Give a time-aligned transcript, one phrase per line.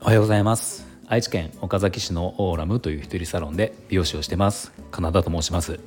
[0.00, 0.84] おはようございます。
[1.06, 5.78] 愛知県岡崎市のオーラムという一人サロンで美容師をしてます金田と申します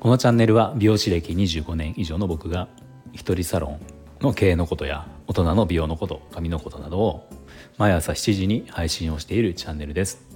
[0.00, 2.68] このチャンネルは美容師歴25年以上の僕が
[3.12, 3.80] 一人サロン
[4.22, 7.28] の経営のことや大人の美容のこと髪のことなどを
[7.76, 10.31] 毎朝7時に配信をしているチャンネルです。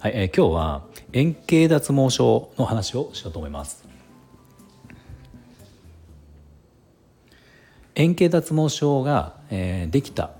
[0.00, 0.82] はい、えー、今日は
[1.12, 3.84] 円形脱毛症の話をしようと思います。
[7.96, 10.30] 円形脱毛症が、えー、できた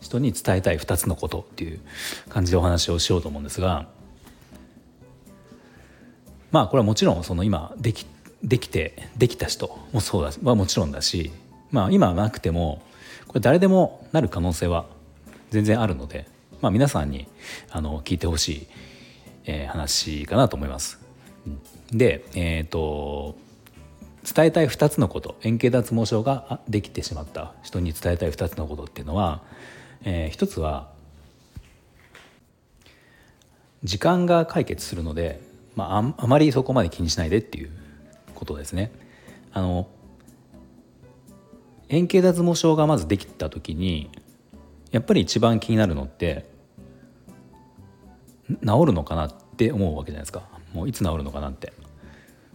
[0.00, 1.78] 人に伝えたい2つのことっていう
[2.28, 3.86] 感じでお話をしようと思うんですが
[6.50, 8.04] まあこれはもちろんその今でき
[8.42, 11.30] できてできた人もそうだはもちろんだし
[11.70, 12.82] まあ今なくても
[13.28, 14.86] これ誰でもなる可能性は
[15.50, 16.26] 全然あるので
[16.60, 17.28] まあ、皆さんに
[17.70, 18.66] あの聞いてほしい、
[19.44, 20.98] えー、話かなと思います。
[21.92, 23.36] で、えーと、
[24.34, 29.42] 伝えたい2つのこと円形脱毛症ができてしまった人に伝えたい2つのことっていうのは、
[30.04, 30.88] えー、1つは
[33.84, 35.40] 時間が解決するので、
[35.76, 37.70] まあ、あまりそこまで気にしないでっていう
[38.34, 38.90] ことですね。
[39.52, 39.88] あの
[41.88, 44.10] 円形脱毛症がまずできた時に
[44.96, 46.46] やっぱり一番気になるのって
[48.48, 51.74] 治るのかなって思うわけじゃないですかもういつ治るのかなって。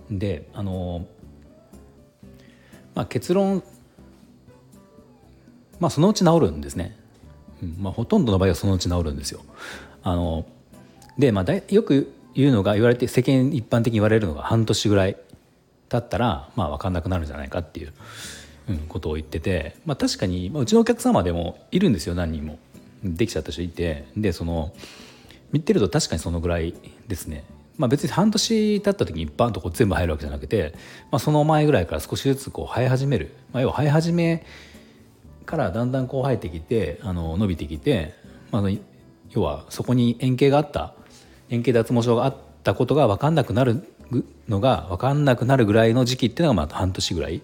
[0.10, 1.06] であの
[2.96, 3.62] まあ結論
[5.80, 6.98] まあそのうち治るんですね、
[7.78, 9.42] まあ、ほとんどの場合はそのうち治るんですよ。
[10.02, 10.48] あの
[11.20, 15.16] で、まあ、だよく言うのが言われて世間一般的に言われるのが半年ぐらい
[15.90, 17.94] 経ったらまあ分かんなくなるんじゃないかっていう、
[18.70, 22.60] うん、ことを言ってて、まあ、確かに、まあ、うちのお客様でもいるんですよ何人も。
[23.04, 24.74] できちゃった人いてでその
[25.52, 26.74] 見てると確かにそのぐらい
[27.08, 27.44] ですね。
[27.78, 30.76] まあ、別に半年経った時にバンとこう全部生えるわけじゃなくて、
[31.10, 34.46] まあ、その前ぐらいから少しずつこう生え始める、まあ、要は生え始め
[35.46, 38.14] からだんだんこう生えてきてあの伸びてきて、
[38.52, 38.64] まあ、
[39.32, 40.94] 要はそこに円形があった
[41.50, 43.84] 円形脱毛症があったことが分かんなくなる
[44.48, 47.42] のが分かんなくなるぐらいの時期っていうのがまあ半年ぐらい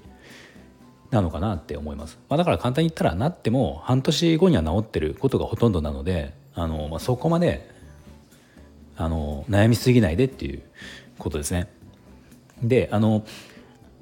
[1.12, 7.70] なのかなって思います、まあ、だから簡単に言ったらなっても半年後には治ってることがほとんどなのであの、まあ、そこまで
[8.98, 10.64] あの悩みすぎないでっていう
[11.20, 11.68] ことですね。
[12.62, 13.24] であの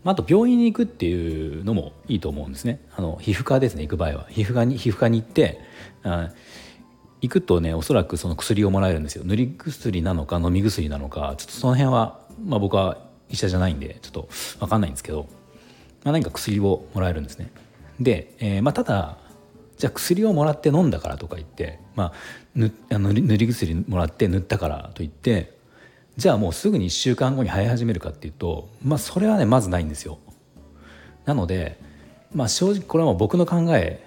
[0.05, 2.79] あと病院に行くっていうのもいいと思うんですね。
[2.95, 5.59] あの皮膚科ですね行く場合は皮膚科に皮膚科に行って
[6.03, 6.29] あ
[7.21, 12.99] 行くとねおそらくその薬をもらえるんですよ塗り薬なのか飲み薬なのかちょっとその辺は、まあ、僕は
[13.29, 14.29] 医者じゃないんでちょっと
[14.59, 15.27] 分かんないんですけど、
[16.05, 17.51] まあ、何か薬をもらえるんですね。
[17.99, 19.17] で、えーまあ、ただ
[19.77, 22.13] じゃあ薬をもらって飲んだからとか言って、まあ、
[22.55, 25.53] ぬあの塗り薬もらって塗ったからといって
[26.15, 30.19] じゃあもうすぐに1週間後に生え始めるかっていうと、まあ、それはねまずないんですよ。
[31.25, 31.77] なので、
[32.33, 34.05] まあ、正直これはもう僕の考え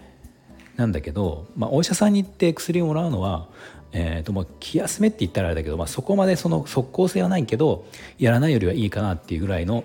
[0.76, 3.48] なんだけど、まあ、お医者さんに行って薬をもらうのは、
[3.92, 7.84] えー、ともう気休めって言ったらあれだけど、まあ、そこまでその即効性はないけど
[8.18, 9.82] やらないよりはいいかなっていうぐらいの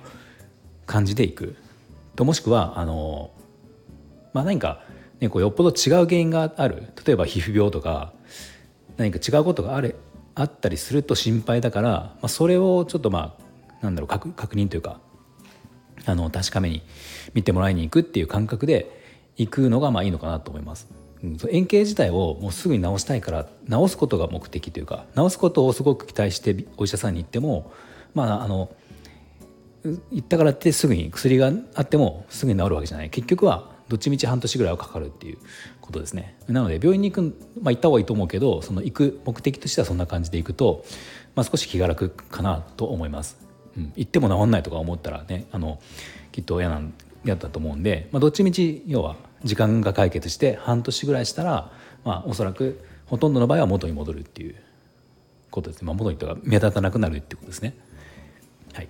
[0.86, 1.56] 感じでいく
[2.16, 3.32] ともしくはあの、
[4.34, 4.84] まあ、何か
[5.24, 8.12] ね、こうよっぽど違う原因がある例えば皮膚病とか
[8.98, 9.96] 何か違うことがあれ
[10.36, 15.00] あったりすると心配だから、まあ、それをちょっとまあなんだろう確確認というか
[16.06, 16.82] あの確かめに
[17.34, 19.02] 見てもらいに行くっていう感覚で
[19.38, 20.90] 行くのがまあいいのかなと思います。
[21.24, 27.72] うん、円形自体をもうすぐに治したいから治すことが目的というか治すことをすごく期待してお医者さんに行っても
[28.14, 28.70] まああの
[29.84, 33.10] 行ったからってすぐに薬があってもすぐに治るわけじゃない。
[33.10, 35.38] 結局はどっちみち半年ぐらいはかかるっていう
[35.82, 36.36] ことですね。
[36.48, 40.86] なので病院に行く、まあ、行った方がいいと思うけどその行く目的としてはそんな感じで行くと、
[41.36, 43.38] まあ、少し気が楽かなと思います、
[43.78, 45.80] うん、行っても治んないとか思ったらねあの
[46.32, 46.94] きっと嫌なん
[47.26, 51.72] 嫌だと思うんで、まあ、どっちみち要は時間が解決して半年ぐらいしたら、
[52.06, 54.56] まあ、おそらくほとんどの場合は元に戻るっていう
[55.52, 57.76] ことですね、まあ、元にとか目立たなくなるってことですね。
[58.74, 58.88] はい、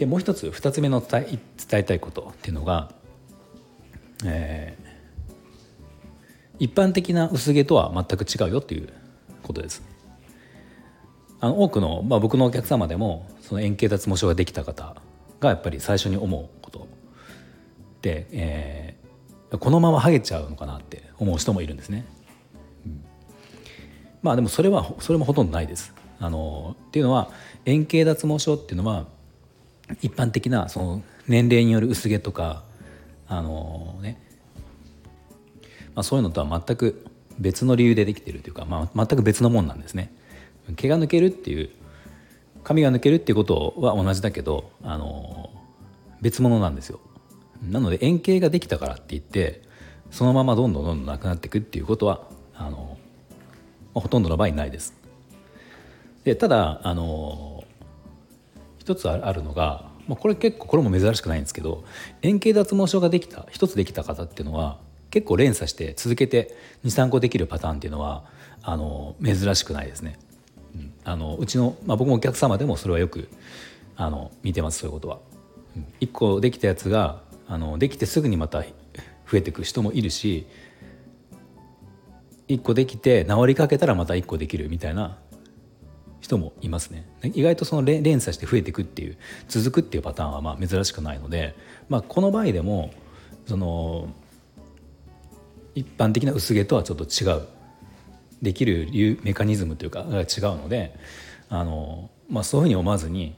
[0.00, 1.38] でもう一つ2つ目の伝え
[1.68, 2.90] 伝えたいことっていうのが
[4.24, 8.88] えー、一般的な薄毛とは全く違うよという
[9.42, 9.82] ことです。
[11.40, 14.94] あの多くの、まあ、僕のお客様でもその円形脱毛症ができた方
[15.40, 16.86] がやっぱり最初に思うこと
[18.02, 22.04] で、えー、このままハゲちゃうのかなって思う人もいるんですね。
[22.84, 23.04] うん、
[24.22, 25.94] まあでもそれはそれもほとんどないです。
[26.18, 27.30] あのっていうのは
[27.64, 29.06] 円形脱毛症っていうのは
[30.02, 32.64] 一般的なその年齢による薄毛とか
[33.28, 34.20] あのね、
[35.94, 37.06] まあ、そういうのとは全く
[37.38, 40.12] 別の理由でできてるというか、まあ、全く別のもんなんですね。
[40.76, 41.70] 毛が抜けるっていう
[42.62, 45.50] 髪が抜けるっていうことは同じだけどあの
[46.20, 47.00] 別物なんですよ。
[47.62, 49.62] なので円形ができたからって言って
[50.10, 52.22] そのままどんどんどんどんなくなっていくっていうことは
[52.54, 52.98] あの
[53.94, 54.94] ほとんどの場合ないです。
[56.24, 57.49] でただあの
[58.90, 61.84] 一つあるのが、まあ、これ結構これも珍しくないんですけど
[62.22, 64.78] 円形脱毛症ができた一つできた方っていうのは
[65.10, 68.24] 結構連鎖して続けて23個できるパターンっていうのは
[68.62, 70.18] あの珍しくないですね。
[70.74, 73.28] うん、あのうちの、まあ、僕もお客様でもそれはよく
[73.96, 75.18] あの見てますそういうことは。
[75.76, 78.66] うん、1個できたやつがあのできてすぐにまた増
[79.34, 80.46] えていく人もいるし
[82.48, 85.18] 1個できて治りかけたらまた1個できるみたいな
[86.30, 89.16] 人もいますね意外とその連鎖して増えていくっていう
[89.48, 91.56] 続くっていうパターンはまあ珍しくないので、
[91.88, 92.92] まあ、この場合でも
[93.46, 94.08] その
[95.74, 97.46] 一般的な薄毛とはちょっと違う
[98.42, 98.88] できる
[99.22, 100.96] メカニズムというかが違うので
[101.48, 103.34] あの、まあ、そういうふうに思わずに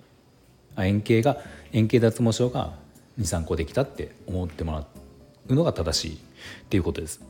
[0.79, 1.39] 円形が
[1.73, 2.75] 円形脱毛症が
[3.19, 4.87] 23個できたって思ってもら
[5.49, 6.19] うのが正しいっ
[6.69, 7.21] ていうことです。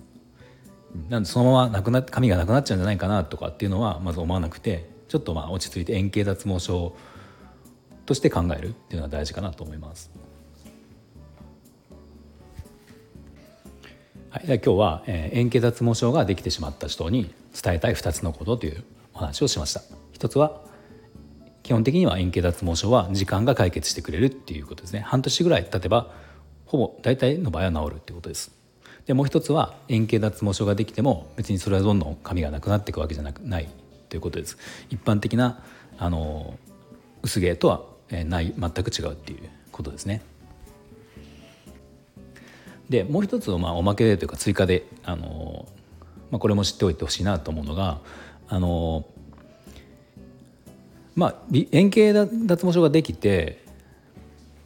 [1.09, 6.97] なんでそのままなくな髪がなくなっちゃうんじゃないかなとかっていうのはまず思わなくてちょっとまあ落ち着いて円形脱毛症
[8.06, 10.11] として考えるっていうのは大事かなと思います。
[14.31, 17.31] はい、では今日は、えー、円形脱毛症ができてしまった人に
[17.62, 19.82] 伝えたい2つのことというお話をしました。
[20.12, 20.62] 一つは
[21.62, 25.00] 基本的には円形脱毛症は時間が解決してくれるっていうことですね。
[25.00, 26.11] 半年ぐらい経てば
[26.64, 28.50] ほぼ大体の場合は治るっていうことです。
[29.05, 33.69] でもう一つは円形脱毛症ができても別にそれはどんどん髪がなくなっていくわけじゃなくない。
[34.12, 34.59] ということです。
[34.91, 35.62] 一般的な
[35.97, 36.59] あの
[37.23, 37.82] 薄毛とは
[38.26, 40.20] ない全く違うっていうことですね。
[42.91, 45.67] でもう一つまあおまけでというか追加であの、
[46.31, 48.00] まあ、これも知っておいてほしいなと思うのが
[48.50, 49.06] あの
[51.14, 51.35] まあ
[51.70, 53.64] 円形脱毛症ができて、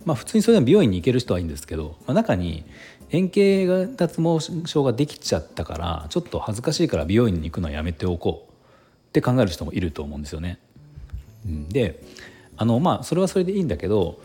[0.04, 2.64] まあ、普通にそれでも美容院に行ける人はいいんですけど、まあ、中に
[3.10, 8.55] 円形脱毛症ができちゃったからちょっと恥ずかしいから美容院に行くのはやめておこう。
[9.16, 10.58] って考える人もいると思うんですよね。
[11.46, 12.02] で
[12.58, 14.20] あのまあそれはそれでいいんだけど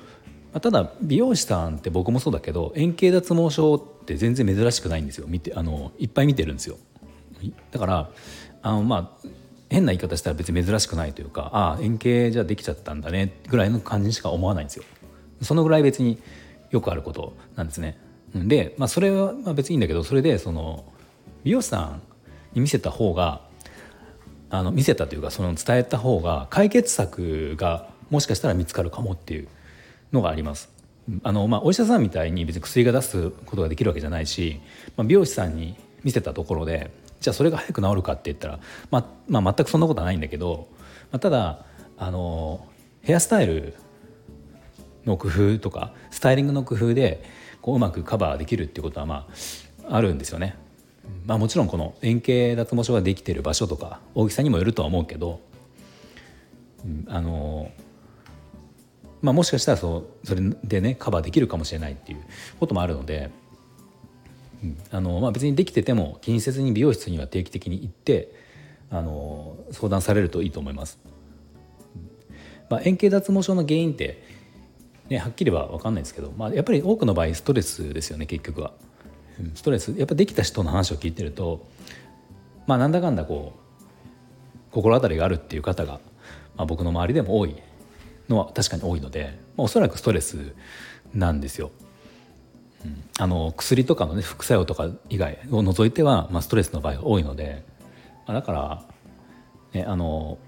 [0.60, 5.28] ただ美容師さんって僕もそうだけど円形脱毛症って全然珍しくないんですよ。
[5.28, 6.78] 見てあのいっぱい見てるんですよ。
[7.72, 8.10] だから
[8.62, 9.28] あのまあ
[9.70, 14.84] 変な言い方したら別に珍しくないというかああ円形じゃできちゃったんだねぐらいの感じにしか思わないんですよ。
[15.42, 16.20] そのぐらい別に
[16.72, 17.98] よくあることなんですね。
[18.36, 20.84] で、まあ、それは別にいいんだけどそれでその
[21.44, 22.02] 美容師さん
[22.54, 23.51] に見せた方が
[24.52, 29.48] あの見せたというかその伝えた方が解決策がもしかしたら見つかるかもっていう
[30.12, 30.70] のがあります。
[31.24, 34.62] あのまあ、お医者さんみたいに別に薬が出すことができるわけじゃないし、
[34.96, 38.60] まあ、美容師さんに見せたところでじゃあそれが早く治るかって言ったら、
[38.92, 40.68] まあまあ、全くそんなことはないんだけど、
[41.12, 41.66] まあ、ただ
[41.98, 42.68] あの
[43.02, 43.74] ヘアスタイル
[45.06, 47.24] の工夫とかスタイリングの工夫で
[47.62, 49.28] こううまくカバーできるっていうことはま
[49.90, 50.56] ああるんですよね。
[51.26, 55.40] まあ、もちろんこの円形脱毛症ができてる場所とか大きさにもよるとは思うけど、
[56.84, 57.72] うん、あの
[59.22, 62.20] まあ、もしかしたらそうそれでねカバーできるかもしれないっていう
[62.60, 63.30] こともあるので、
[64.64, 68.34] うん、あのまあ、別にできてても気にせずに美容室には定期的に行って
[68.90, 71.00] あの相談されるといいと思います。
[72.70, 74.24] まあ、円形脱毛症の原因って、
[75.10, 78.74] ね、はっきりは分かんないですけど、まあ、やっぱり多くの場合ストレスですよね結局は。
[79.56, 81.66] ストレスやっぱできた人の話を聞いてると
[82.68, 83.62] まあなんだかんだこう
[84.72, 85.94] 心当たりがあるっていう方が、
[86.56, 87.56] まあ、僕の周りでも多い
[88.30, 90.54] のは確かに多いので、まあ、おそらくストレス
[91.14, 91.72] なんですよ。
[92.86, 97.64] うん、あの薬とかの、ね、副作用とか以外を除いては、まあ、ストレスの場合が多いので、
[98.26, 98.84] まあ、だから、
[99.74, 100.40] ねあの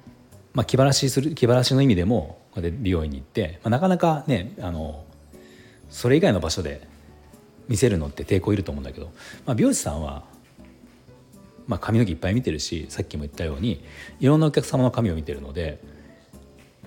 [0.53, 5.05] まあ、気晴らしする気晴らしの意味でもこれで美容院に行って、まあ、なかなかねあの
[5.89, 6.87] それ以外の場所で
[7.67, 9.11] 見せるのって抵抗いると思うんだけど、
[9.45, 10.23] まあ、美容師さんは、
[11.67, 13.83] まあ、髪の毛いっぱい見てるしさっきも言ったように
[14.19, 15.81] いろんなお客様の髪を見てるので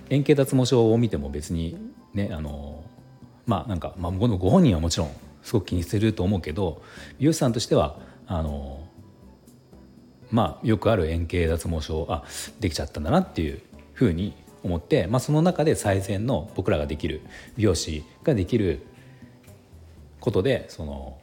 [0.09, 1.77] 円形脱毛症を見ても別に
[2.13, 2.83] ねあの
[3.45, 5.11] まあなんか、まあ、ご本人はもちろん
[5.43, 6.81] すごく気にすると思うけど
[7.19, 8.85] 美容師さんとしてはあの
[10.29, 12.23] まあよくある円形脱毛症あ
[12.59, 13.61] できちゃったんだなっていう
[13.93, 17.21] ふうに思って、まあ、その中で最善の僕らができる
[17.55, 18.85] 美容師ができる
[20.19, 21.17] ことでその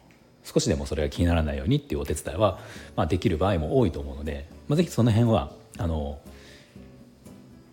[0.45, 2.59] 少しでもそれが気にならないようにっていうお手伝いは、
[2.97, 6.19] まあ、できる場合も多いと思うので、まあ、ぜひその辺はあの、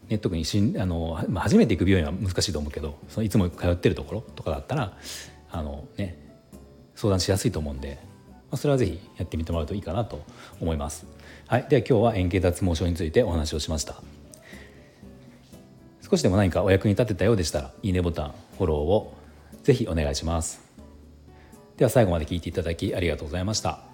[0.07, 4.97] ね、特にしんあの、まあ、初めて行く病院は難しいと思うけどそのいつも通ってるところとかだったら
[5.51, 6.17] あの、ね、
[6.95, 7.99] 相談しやすいと思うんで、
[8.29, 10.23] まあ、それはぜひやってみてもらうといいかなと
[10.61, 11.05] 思います。
[11.47, 14.01] はい、では今日は円形脱毛症についてお話をしました。
[16.11, 19.13] 少しでも何かお役に立てたようでしたらいいねボタンフォローを
[19.63, 20.61] ぜひお願いします
[21.81, 23.90] では最後まで聞いていただきありがとうございました。